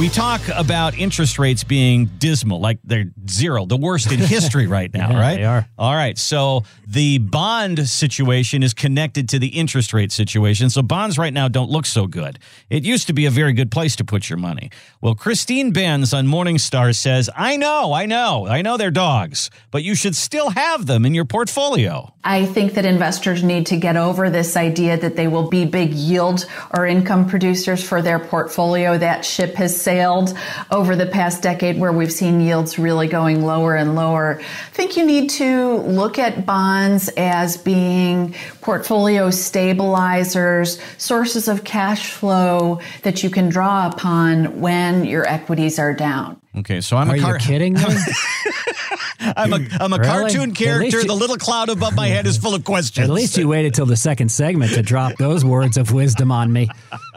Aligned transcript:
We 0.00 0.08
talk 0.08 0.40
about 0.56 0.96
interest 0.96 1.38
rates 1.38 1.62
being 1.62 2.06
dismal, 2.16 2.58
like 2.58 2.78
they're 2.82 3.10
zero, 3.28 3.66
the 3.66 3.76
worst 3.76 4.10
in 4.10 4.18
history 4.18 4.66
right 4.78 4.90
now, 4.94 5.10
Yeah, 5.10 5.20
right? 5.20 5.36
they 5.36 5.44
are. 5.44 5.68
All 5.76 5.94
right. 5.94 6.16
So 6.16 6.64
the 6.86 7.18
bond 7.18 7.86
situation 7.86 8.62
is 8.62 8.72
connected 8.72 9.28
to 9.28 9.38
the 9.38 9.48
interest 9.48 9.92
rate 9.92 10.10
situation. 10.10 10.70
So 10.70 10.80
bonds 10.80 11.18
right 11.18 11.34
now 11.34 11.48
don't 11.48 11.70
look 11.70 11.84
so 11.84 12.06
good. 12.06 12.38
It 12.70 12.82
used 12.82 13.08
to 13.08 13.12
be 13.12 13.26
a 13.26 13.30
very 13.30 13.52
good 13.52 13.70
place 13.70 13.94
to 13.96 14.04
put 14.04 14.30
your 14.30 14.38
money. 14.38 14.70
Well, 15.02 15.14
Christine 15.14 15.70
Benz 15.70 16.14
on 16.14 16.26
Morningstar 16.26 16.96
says, 16.96 17.28
I 17.36 17.58
know, 17.58 17.92
I 17.92 18.06
know, 18.06 18.46
I 18.46 18.62
know 18.62 18.78
they're 18.78 18.90
dogs, 18.90 19.50
but 19.70 19.82
you 19.82 19.94
should 19.94 20.16
still 20.16 20.48
have 20.48 20.86
them 20.86 21.04
in 21.04 21.12
your 21.12 21.26
portfolio. 21.26 22.14
I 22.24 22.46
think 22.46 22.72
that 22.74 22.84
investors 22.86 23.42
need 23.42 23.66
to 23.66 23.76
get 23.76 23.96
over 23.98 24.30
this 24.30 24.56
idea 24.56 24.98
that 24.98 25.16
they 25.16 25.28
will 25.28 25.48
be 25.48 25.66
big 25.66 25.92
yield 25.92 26.46
or 26.74 26.86
income 26.86 27.26
producers 27.28 27.86
for 27.86 28.00
their 28.00 28.18
portfolio. 28.18 28.96
That 28.96 29.24
ship 29.24 29.54
has 29.56 29.80
sailed 29.94 30.32
over 30.70 30.94
the 30.94 31.04
past 31.06 31.42
decade 31.42 31.76
where 31.80 31.90
we've 31.92 32.12
seen 32.12 32.40
yields 32.40 32.78
really 32.78 33.08
going 33.08 33.42
lower 33.44 33.74
and 33.74 33.96
lower. 33.96 34.38
I 34.40 34.70
think 34.72 34.96
you 34.96 35.04
need 35.04 35.30
to 35.30 35.78
look 35.78 36.16
at 36.16 36.46
bonds 36.46 37.08
as 37.16 37.56
being 37.56 38.32
portfolio 38.60 39.30
stabilizers, 39.30 40.80
sources 40.96 41.48
of 41.48 41.64
cash 41.64 42.12
flow 42.12 42.80
that 43.02 43.24
you 43.24 43.30
can 43.30 43.48
draw 43.48 43.88
upon 43.88 44.60
when 44.60 45.04
your 45.04 45.26
equities 45.28 45.80
are 45.80 45.92
down. 45.92 46.40
Okay, 46.58 46.80
so 46.80 46.96
I'm 46.96 47.10
Are 47.10 47.14
a 47.14 47.18
you 47.18 47.38
kidding 47.38 47.74
me? 47.74 47.82
I'm 49.20 49.52
a, 49.52 49.56
I'm 49.80 49.92
a 49.92 49.98
Really? 49.98 50.08
cartoon 50.08 50.54
character. 50.54 51.00
you- 51.00 51.06
the 51.06 51.14
little 51.14 51.36
cloud 51.36 51.68
above 51.68 51.94
my 51.96 52.06
head 52.08 52.26
is 52.26 52.36
full 52.38 52.54
of 52.54 52.62
questions. 52.72 53.08
At 53.08 53.12
least 53.12 53.36
you 53.36 53.48
waited 53.48 53.74
till 53.74 53.86
the 53.86 53.96
second 53.96 54.30
segment 54.30 54.72
to 54.74 54.82
drop 54.82 55.16
those 55.18 55.44
words 55.44 55.76
of 55.76 55.92
wisdom 55.92 56.30
on 56.32 56.52
me. 56.52 56.68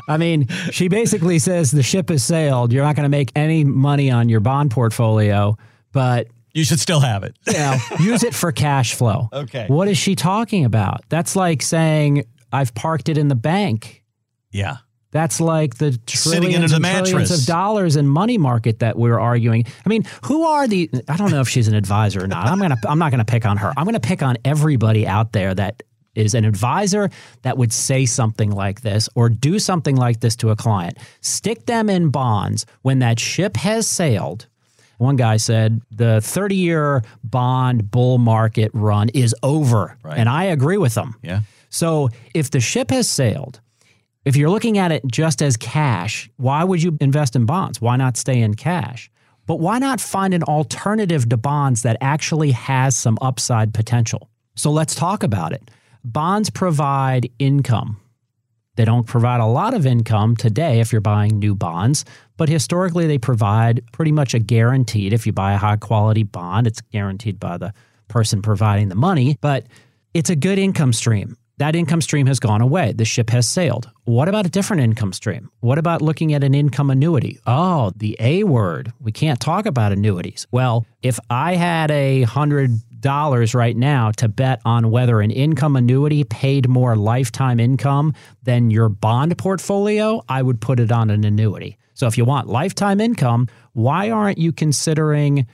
I 0.07 0.17
mean, 0.17 0.47
she 0.71 0.87
basically 0.87 1.39
says 1.39 1.71
the 1.71 1.83
ship 1.83 2.09
has 2.09 2.23
sailed. 2.23 2.73
You're 2.73 2.83
not 2.83 2.95
going 2.95 3.05
to 3.05 3.09
make 3.09 3.31
any 3.35 3.63
money 3.63 4.11
on 4.11 4.29
your 4.29 4.39
bond 4.39 4.71
portfolio, 4.71 5.57
but 5.91 6.27
you 6.53 6.63
should 6.63 6.79
still 6.79 6.99
have 6.99 7.23
it. 7.23 7.35
you 7.47 7.53
know, 7.53 7.77
use 7.99 8.23
it 8.23 8.33
for 8.33 8.51
cash 8.51 8.93
flow. 8.95 9.29
Okay. 9.33 9.65
What 9.67 9.87
is 9.87 9.97
she 9.97 10.15
talking 10.15 10.65
about? 10.65 11.01
That's 11.09 11.35
like 11.35 11.61
saying 11.61 12.25
I've 12.51 12.73
parked 12.75 13.09
it 13.09 13.17
in 13.17 13.27
the 13.27 13.35
bank. 13.35 14.03
Yeah. 14.51 14.77
That's 15.11 15.39
like 15.39 15.75
the 15.77 15.97
trillions 16.07 16.71
the 16.71 16.77
and 16.77 16.85
trillions 17.07 17.29
of 17.31 17.45
dollars 17.45 17.95
in 17.95 18.07
money 18.07 18.39
market 18.39 18.79
that 18.79 18.97
we're 18.97 19.19
arguing. 19.19 19.65
I 19.85 19.89
mean, 19.89 20.05
who 20.25 20.43
are 20.43 20.67
the? 20.67 20.89
I 21.07 21.17
don't 21.17 21.29
know 21.29 21.41
if 21.41 21.47
she's 21.47 21.67
an 21.67 21.75
advisor 21.75 22.23
or 22.23 22.27
not. 22.27 22.47
I'm 22.47 22.59
gonna. 22.59 22.77
I'm 22.87 22.97
not 22.97 23.11
gonna 23.11 23.23
pick 23.23 23.45
on 23.45 23.57
her. 23.57 23.71
I'm 23.77 23.85
gonna 23.85 23.99
pick 23.99 24.23
on 24.23 24.37
everybody 24.43 25.05
out 25.05 25.31
there 25.31 25.53
that 25.53 25.83
is 26.15 26.33
an 26.33 26.45
advisor 26.45 27.09
that 27.41 27.57
would 27.57 27.73
say 27.73 28.05
something 28.05 28.51
like 28.51 28.81
this 28.81 29.09
or 29.15 29.29
do 29.29 29.59
something 29.59 29.95
like 29.95 30.19
this 30.19 30.35
to 30.37 30.49
a 30.49 30.55
client. 30.55 30.97
Stick 31.21 31.65
them 31.65 31.89
in 31.89 32.09
bonds 32.09 32.65
when 32.81 32.99
that 32.99 33.19
ship 33.19 33.57
has 33.57 33.87
sailed. 33.87 34.47
One 34.97 35.15
guy 35.15 35.37
said 35.37 35.81
the 35.91 36.21
30 36.21 36.55
year 36.55 37.03
bond 37.23 37.91
bull 37.91 38.17
market 38.17 38.71
run 38.73 39.09
is 39.09 39.35
over. 39.43 39.97
Right. 40.03 40.17
And 40.17 40.29
I 40.29 40.45
agree 40.45 40.77
with 40.77 40.93
them. 40.93 41.15
Yeah. 41.21 41.41
So 41.69 42.09
if 42.33 42.51
the 42.51 42.59
ship 42.59 42.91
has 42.91 43.09
sailed, 43.09 43.59
if 44.25 44.35
you're 44.35 44.49
looking 44.49 44.77
at 44.77 44.91
it 44.91 45.03
just 45.11 45.41
as 45.41 45.57
cash, 45.57 46.29
why 46.37 46.63
would 46.63 46.81
you 46.81 46.97
invest 47.01 47.35
in 47.35 47.45
bonds? 47.45 47.81
Why 47.81 47.97
not 47.97 48.15
stay 48.15 48.39
in 48.39 48.53
cash? 48.53 49.09
But 49.45 49.59
why 49.59 49.79
not 49.79 49.99
find 49.99 50.33
an 50.33 50.43
alternative 50.43 51.27
to 51.29 51.37
bonds 51.37 51.81
that 51.81 51.97
actually 51.99 52.51
has 52.51 52.95
some 52.95 53.17
upside 53.21 53.73
potential? 53.73 54.29
So 54.55 54.71
let's 54.71 54.95
talk 54.95 55.23
about 55.23 55.51
it. 55.51 55.69
Bonds 56.05 56.49
provide 56.49 57.29
income. 57.39 57.97
They 58.75 58.83
don't 58.83 59.07
provide 59.07 59.39
a 59.39 59.45
lot 59.45 59.73
of 59.73 59.85
income 59.85 60.35
today 60.35 60.81
if 60.81 60.91
you're 60.91 60.99
buying 60.99 61.39
new 61.39 61.55
bonds, 61.55 62.03
but 62.35 62.49
historically 62.49 63.07
they 63.07 63.17
provide 63.17 63.83
pretty 63.93 64.11
much 64.11 64.33
a 64.33 64.39
guaranteed. 64.39 65.13
If 65.13 65.25
you 65.25 65.31
buy 65.31 65.53
a 65.53 65.57
high 65.57 65.77
quality 65.77 66.23
bond, 66.23 66.67
it's 66.67 66.81
guaranteed 66.81 67.39
by 67.39 67.57
the 67.57 67.73
person 68.09 68.41
providing 68.41 68.89
the 68.89 68.95
money, 68.95 69.37
but 69.39 69.65
it's 70.13 70.29
a 70.29 70.35
good 70.35 70.59
income 70.59 70.91
stream. 70.91 71.37
That 71.57 71.75
income 71.75 72.01
stream 72.01 72.25
has 72.25 72.39
gone 72.39 72.61
away. 72.61 72.91
The 72.91 73.05
ship 73.05 73.29
has 73.29 73.47
sailed. 73.47 73.89
What 74.03 74.27
about 74.27 74.45
a 74.45 74.49
different 74.49 74.81
income 74.81 75.13
stream? 75.13 75.51
What 75.61 75.77
about 75.77 76.01
looking 76.01 76.33
at 76.33 76.43
an 76.43 76.53
income 76.53 76.89
annuity? 76.89 77.39
Oh, 77.45 77.93
the 77.95 78.17
A 78.19 78.43
word. 78.43 78.91
We 78.99 79.11
can't 79.13 79.39
talk 79.39 79.67
about 79.67 79.93
annuities. 79.93 80.47
Well, 80.51 80.85
if 81.01 81.19
I 81.29 81.55
had 81.55 81.91
a 81.91 82.23
hundred 82.23 82.71
dollars 83.03 83.53
right 83.53 83.77
now 83.77 84.09
to 84.11 84.27
bet 84.27 84.61
on 84.65 84.89
whether 84.89 85.21
an 85.21 85.29
income 85.29 85.75
annuity 85.75 86.23
paid 86.23 86.67
more 86.67 86.95
lifetime 86.95 87.59
income 87.59 88.13
than 88.41 88.71
your 88.71 88.89
bond 88.89 89.37
portfolio, 89.37 90.23
I 90.27 90.41
would 90.41 90.59
put 90.59 90.79
it 90.79 90.91
on 90.91 91.11
an 91.11 91.23
annuity. 91.23 91.77
So 91.93 92.07
if 92.07 92.17
you 92.17 92.25
want 92.25 92.47
lifetime 92.47 92.99
income, 92.99 93.47
why 93.73 94.09
aren't 94.09 94.39
you 94.39 94.51
considering 94.51 95.45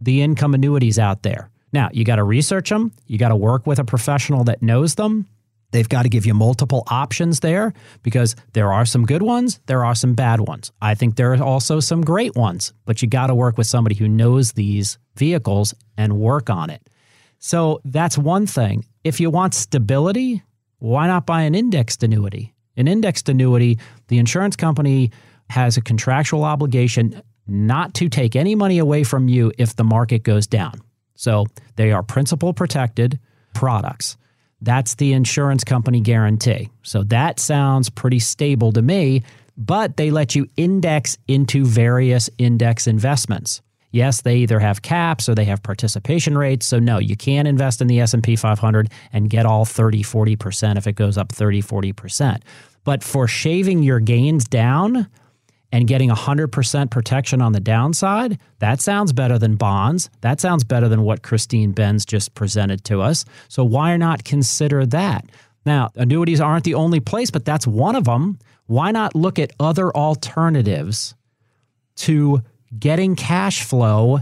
the 0.00 0.20
income 0.20 0.52
annuities 0.52 0.98
out 0.98 1.22
there? 1.22 1.48
Now, 1.72 1.88
you 1.92 2.04
got 2.04 2.16
to 2.16 2.24
research 2.24 2.68
them. 2.68 2.92
You 3.06 3.18
got 3.18 3.28
to 3.28 3.36
work 3.36 3.66
with 3.66 3.78
a 3.78 3.84
professional 3.84 4.44
that 4.44 4.62
knows 4.62 4.96
them. 4.96 5.26
They've 5.72 5.88
got 5.88 6.02
to 6.02 6.08
give 6.08 6.26
you 6.26 6.34
multiple 6.34 6.84
options 6.86 7.40
there 7.40 7.72
because 8.02 8.36
there 8.52 8.72
are 8.72 8.86
some 8.86 9.04
good 9.04 9.22
ones, 9.22 9.60
there 9.66 9.84
are 9.84 9.94
some 9.94 10.14
bad 10.14 10.40
ones. 10.40 10.70
I 10.80 10.94
think 10.94 11.16
there 11.16 11.34
are 11.34 11.42
also 11.42 11.80
some 11.80 12.02
great 12.02 12.36
ones, 12.36 12.72
but 12.84 13.02
you 13.02 13.08
got 13.08 13.26
to 13.28 13.34
work 13.34 13.58
with 13.58 13.66
somebody 13.66 13.94
who 13.94 14.08
knows 14.08 14.52
these 14.52 14.98
vehicles 15.16 15.74
and 15.96 16.18
work 16.18 16.50
on 16.50 16.70
it. 16.70 16.88
So 17.46 17.80
that's 17.84 18.18
one 18.18 18.48
thing. 18.48 18.84
If 19.04 19.20
you 19.20 19.30
want 19.30 19.54
stability, 19.54 20.42
why 20.80 21.06
not 21.06 21.26
buy 21.26 21.42
an 21.42 21.54
indexed 21.54 22.02
annuity? 22.02 22.56
An 22.76 22.88
indexed 22.88 23.28
annuity, 23.28 23.78
the 24.08 24.18
insurance 24.18 24.56
company 24.56 25.12
has 25.48 25.76
a 25.76 25.80
contractual 25.80 26.42
obligation 26.42 27.22
not 27.46 27.94
to 27.94 28.08
take 28.08 28.34
any 28.34 28.56
money 28.56 28.78
away 28.78 29.04
from 29.04 29.28
you 29.28 29.52
if 29.58 29.76
the 29.76 29.84
market 29.84 30.24
goes 30.24 30.48
down. 30.48 30.72
So 31.14 31.46
they 31.76 31.92
are 31.92 32.02
principal 32.02 32.52
protected 32.52 33.20
products. 33.54 34.16
That's 34.60 34.96
the 34.96 35.12
insurance 35.12 35.62
company 35.62 36.00
guarantee. 36.00 36.70
So 36.82 37.04
that 37.04 37.38
sounds 37.38 37.90
pretty 37.90 38.18
stable 38.18 38.72
to 38.72 38.82
me, 38.82 39.22
but 39.56 39.96
they 39.96 40.10
let 40.10 40.34
you 40.34 40.48
index 40.56 41.16
into 41.28 41.64
various 41.64 42.28
index 42.38 42.88
investments. 42.88 43.62
Yes, 43.90 44.22
they 44.22 44.36
either 44.38 44.58
have 44.58 44.82
caps 44.82 45.28
or 45.28 45.34
they 45.34 45.44
have 45.44 45.62
participation 45.62 46.36
rates. 46.36 46.66
So 46.66 46.78
no, 46.78 46.98
you 46.98 47.16
can't 47.16 47.48
invest 47.48 47.80
in 47.80 47.86
the 47.86 48.00
S&P 48.00 48.36
500 48.36 48.90
and 49.12 49.30
get 49.30 49.46
all 49.46 49.64
30, 49.64 50.02
40% 50.02 50.76
if 50.76 50.86
it 50.86 50.94
goes 50.94 51.16
up 51.16 51.32
30, 51.32 51.62
40%. 51.62 52.42
But 52.84 53.02
for 53.02 53.26
shaving 53.26 53.82
your 53.82 54.00
gains 54.00 54.44
down, 54.44 55.08
and 55.72 55.88
getting 55.88 56.10
100% 56.10 56.90
protection 56.90 57.42
on 57.42 57.52
the 57.52 57.60
downside, 57.60 58.38
that 58.60 58.80
sounds 58.80 59.12
better 59.12 59.38
than 59.38 59.56
bonds. 59.56 60.08
That 60.20 60.40
sounds 60.40 60.64
better 60.64 60.88
than 60.88 61.02
what 61.02 61.22
Christine 61.22 61.72
Benz 61.72 62.06
just 62.06 62.34
presented 62.34 62.84
to 62.84 63.02
us. 63.02 63.24
So 63.48 63.64
why 63.64 63.96
not 63.96 64.24
consider 64.24 64.86
that? 64.86 65.26
Now, 65.64 65.90
annuities 65.96 66.40
aren't 66.40 66.64
the 66.64 66.74
only 66.74 67.00
place, 67.00 67.30
but 67.30 67.44
that's 67.44 67.66
one 67.66 67.96
of 67.96 68.04
them. 68.04 68.38
Why 68.66 68.92
not 68.92 69.14
look 69.14 69.38
at 69.38 69.52
other 69.58 69.90
alternatives 69.94 71.14
to 71.96 72.42
getting 72.78 73.16
cash 73.16 73.62
flow 73.62 74.20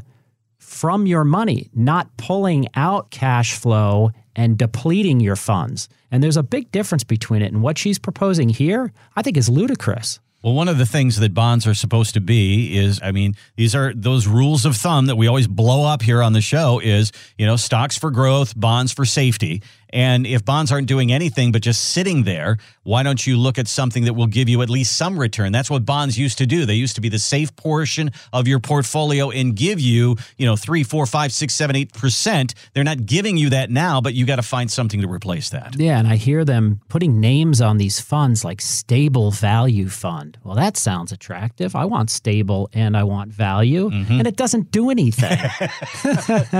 from 0.58 1.06
your 1.06 1.24
money, 1.24 1.70
not 1.74 2.16
pulling 2.16 2.66
out 2.74 3.10
cash 3.10 3.54
flow 3.54 4.10
and 4.36 4.58
depleting 4.58 5.20
your 5.20 5.36
funds? 5.36 5.88
And 6.10 6.22
there's 6.22 6.36
a 6.36 6.42
big 6.42 6.70
difference 6.72 7.04
between 7.04 7.42
it. 7.42 7.52
And 7.52 7.62
what 7.62 7.78
she's 7.78 7.98
proposing 7.98 8.48
here, 8.48 8.92
I 9.16 9.22
think, 9.22 9.36
is 9.36 9.48
ludicrous. 9.48 10.20
Well, 10.44 10.52
one 10.52 10.68
of 10.68 10.76
the 10.76 10.84
things 10.84 11.16
that 11.20 11.32
bonds 11.32 11.66
are 11.66 11.72
supposed 11.72 12.12
to 12.14 12.20
be 12.20 12.76
is, 12.76 13.00
I 13.02 13.12
mean, 13.12 13.34
these 13.56 13.74
are 13.74 13.94
those 13.94 14.26
rules 14.26 14.66
of 14.66 14.76
thumb 14.76 15.06
that 15.06 15.16
we 15.16 15.26
always 15.26 15.46
blow 15.46 15.86
up 15.86 16.02
here 16.02 16.22
on 16.22 16.34
the 16.34 16.42
show 16.42 16.80
is, 16.80 17.12
you 17.38 17.46
know, 17.46 17.56
stocks 17.56 17.96
for 17.96 18.10
growth, 18.10 18.52
bonds 18.54 18.92
for 18.92 19.06
safety. 19.06 19.62
And 19.94 20.26
if 20.26 20.44
bonds 20.44 20.72
aren't 20.72 20.88
doing 20.88 21.12
anything 21.12 21.52
but 21.52 21.62
just 21.62 21.90
sitting 21.90 22.24
there, 22.24 22.58
why 22.82 23.04
don't 23.04 23.24
you 23.24 23.36
look 23.36 23.58
at 23.58 23.68
something 23.68 24.06
that 24.06 24.14
will 24.14 24.26
give 24.26 24.48
you 24.48 24.60
at 24.60 24.68
least 24.68 24.96
some 24.96 25.16
return? 25.16 25.52
That's 25.52 25.70
what 25.70 25.86
bonds 25.86 26.18
used 26.18 26.36
to 26.38 26.46
do. 26.46 26.66
They 26.66 26.74
used 26.74 26.96
to 26.96 27.00
be 27.00 27.08
the 27.08 27.20
safe 27.20 27.54
portion 27.54 28.10
of 28.32 28.48
your 28.48 28.58
portfolio 28.58 29.30
and 29.30 29.54
give 29.54 29.78
you, 29.78 30.16
you 30.36 30.46
know, 30.46 30.56
three, 30.56 30.82
four, 30.82 31.06
five, 31.06 31.32
six, 31.32 31.54
seven, 31.54 31.76
eight 31.76 31.92
percent. 31.92 32.54
They're 32.72 32.82
not 32.82 33.06
giving 33.06 33.36
you 33.36 33.50
that 33.50 33.70
now, 33.70 34.00
but 34.00 34.14
you 34.14 34.26
got 34.26 34.36
to 34.36 34.42
find 34.42 34.68
something 34.68 35.00
to 35.00 35.06
replace 35.06 35.50
that. 35.50 35.76
Yeah, 35.78 36.00
and 36.00 36.08
I 36.08 36.16
hear 36.16 36.44
them 36.44 36.80
putting 36.88 37.20
names 37.20 37.60
on 37.60 37.78
these 37.78 38.00
funds 38.00 38.44
like 38.44 38.60
stable 38.60 39.30
value 39.30 39.88
fund. 39.88 40.38
Well, 40.42 40.56
that 40.56 40.76
sounds 40.76 41.12
attractive. 41.12 41.76
I 41.76 41.84
want 41.84 42.10
stable 42.10 42.68
and 42.72 42.96
I 42.96 43.04
want 43.04 43.32
value, 43.32 43.90
mm-hmm. 43.90 44.18
and 44.18 44.26
it 44.26 44.34
doesn't 44.34 44.72
do 44.72 44.90
anything. 44.90 45.38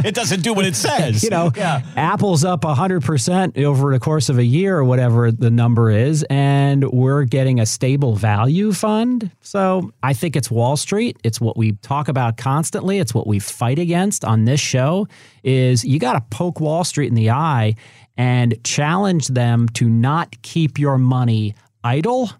It 0.05 0.15
doesn't 0.15 0.43
do 0.43 0.53
what 0.53 0.67
it 0.67 0.77
says. 0.77 1.23
you 1.23 1.31
know, 1.31 1.51
Apple's 1.97 2.45
up 2.45 2.63
100% 2.63 3.24
over 3.29 3.93
the 3.93 4.01
course 4.01 4.29
of 4.29 4.39
a 4.39 4.45
year 4.45 4.77
or 4.79 4.85
whatever 4.85 5.31
the 5.31 5.51
number 5.51 5.91
is, 5.91 6.25
and 6.31 6.91
we're 6.91 7.25
getting 7.25 7.61
a 7.61 7.67
stable 7.67 8.15
value 8.17 8.73
fund. 8.73 9.31
So 9.41 9.93
I 10.03 10.13
think 10.13 10.37
it's 10.37 10.51
Wall 10.51 10.77
Street. 10.77 11.19
It's 11.25 11.41
what 11.41 11.57
we 11.57 11.73
talk 11.83 12.09
about 12.09 12.37
constantly. 12.37 12.99
It's 12.99 13.15
what 13.15 13.27
we 13.27 13.39
fight 13.39 13.79
against 13.79 14.25
on 14.25 14.45
this 14.45 14.61
show. 14.61 15.09
Is 15.43 15.85
you 15.85 15.99
got 15.99 16.15
to 16.15 16.21
poke 16.37 16.61
Wall 16.61 16.85
Street 16.85 17.09
in 17.09 17.15
the 17.15 17.31
eye 17.31 17.75
and 18.17 18.63
challenge 18.65 19.29
them 19.29 19.69
to 19.71 19.89
not 19.89 20.41
keep 20.43 20.79
your 20.79 20.99
money 20.99 21.55
idle 21.83 22.31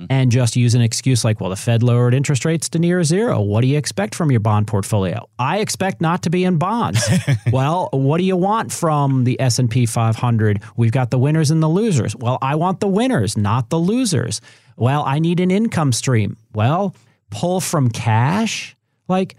Mm-hmm. 0.00 0.06
and 0.08 0.32
just 0.32 0.56
use 0.56 0.74
an 0.74 0.80
excuse 0.80 1.26
like, 1.26 1.42
well, 1.42 1.50
the 1.50 1.56
Fed 1.56 1.82
lowered 1.82 2.14
interest 2.14 2.46
rates 2.46 2.70
to 2.70 2.78
near 2.78 3.04
zero. 3.04 3.42
What 3.42 3.60
do 3.60 3.66
you 3.66 3.76
expect 3.76 4.14
from 4.14 4.30
your 4.30 4.40
bond 4.40 4.66
portfolio? 4.66 5.28
I 5.38 5.58
expect 5.58 6.00
not 6.00 6.22
to 6.22 6.30
be 6.30 6.44
in 6.44 6.56
bonds. 6.56 7.06
well, 7.52 7.90
what 7.92 8.16
do 8.16 8.24
you 8.24 8.34
want 8.36 8.72
from 8.72 9.24
the 9.24 9.38
S&P 9.38 9.84
500? 9.84 10.62
We've 10.74 10.90
got 10.90 11.10
the 11.10 11.18
winners 11.18 11.50
and 11.50 11.62
the 11.62 11.68
losers. 11.68 12.16
Well, 12.16 12.38
I 12.40 12.54
want 12.54 12.80
the 12.80 12.88
winners, 12.88 13.36
not 13.36 13.68
the 13.68 13.78
losers. 13.78 14.40
Well, 14.78 15.04
I 15.04 15.18
need 15.18 15.38
an 15.38 15.50
income 15.50 15.92
stream. 15.92 16.38
Well, 16.54 16.94
pull 17.28 17.60
from 17.60 17.90
cash? 17.90 18.74
Like 19.06 19.36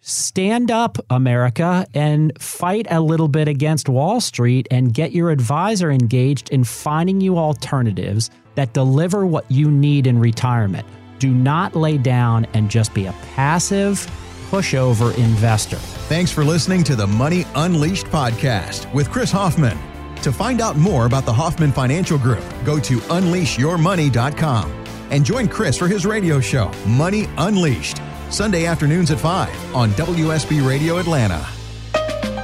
stand 0.00 0.70
up, 0.70 0.98
America, 1.10 1.86
and 1.94 2.32
fight 2.40 2.86
a 2.90 3.00
little 3.00 3.28
bit 3.28 3.48
against 3.48 3.88
Wall 3.88 4.20
Street 4.20 4.66
and 4.70 4.92
get 4.94 5.12
your 5.12 5.30
advisor 5.30 5.90
engaged 5.90 6.50
in 6.50 6.64
finding 6.64 7.20
you 7.20 7.38
alternatives 7.38 8.30
that 8.54 8.72
deliver 8.72 9.26
what 9.26 9.50
you 9.50 9.70
need 9.70 10.06
in 10.06 10.18
retirement. 10.18 10.86
Do 11.18 11.30
not 11.30 11.76
lay 11.76 11.98
down 11.98 12.46
and 12.54 12.70
just 12.70 12.94
be 12.94 13.06
a 13.06 13.12
passive 13.34 14.10
pushover 14.50 15.16
investor. 15.16 15.76
Thanks 16.08 16.30
for 16.32 16.44
listening 16.44 16.82
to 16.84 16.96
the 16.96 17.06
Money 17.06 17.44
Unleashed 17.54 18.06
podcast 18.06 18.92
with 18.92 19.10
Chris 19.10 19.30
Hoffman. 19.30 19.78
To 20.22 20.32
find 20.32 20.60
out 20.60 20.76
more 20.76 21.06
about 21.06 21.24
the 21.24 21.32
Hoffman 21.32 21.72
Financial 21.72 22.18
Group, 22.18 22.44
go 22.64 22.78
to 22.80 22.98
unleashyourmoney.com 22.98 24.84
and 25.10 25.24
join 25.24 25.48
Chris 25.48 25.78
for 25.78 25.88
his 25.88 26.04
radio 26.04 26.40
show, 26.40 26.70
Money 26.86 27.28
Unleashed, 27.38 27.98
Sunday 28.30 28.66
afternoons 28.66 29.10
at 29.10 29.18
5 29.18 29.74
on 29.74 29.90
WSB 29.90 30.66
Radio 30.66 30.98
Atlanta. 30.98 31.59